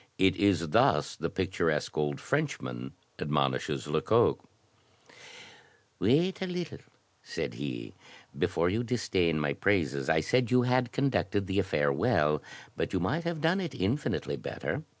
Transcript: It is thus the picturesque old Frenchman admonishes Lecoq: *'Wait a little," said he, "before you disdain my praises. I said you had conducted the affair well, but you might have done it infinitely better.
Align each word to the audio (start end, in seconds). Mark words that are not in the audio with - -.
It 0.17 0.35
is 0.35 0.69
thus 0.69 1.15
the 1.15 1.29
picturesque 1.29 1.95
old 1.95 2.19
Frenchman 2.19 2.93
admonishes 3.19 3.85
Lecoq: 3.85 4.39
*'Wait 5.99 6.41
a 6.41 6.47
little," 6.47 6.79
said 7.21 7.53
he, 7.53 7.93
"before 8.35 8.67
you 8.67 8.83
disdain 8.83 9.39
my 9.39 9.53
praises. 9.53 10.09
I 10.09 10.19
said 10.21 10.49
you 10.49 10.63
had 10.63 10.91
conducted 10.91 11.45
the 11.45 11.59
affair 11.59 11.93
well, 11.93 12.41
but 12.75 12.93
you 12.93 12.99
might 12.99 13.25
have 13.25 13.41
done 13.41 13.61
it 13.61 13.75
infinitely 13.75 14.37
better. 14.37 14.81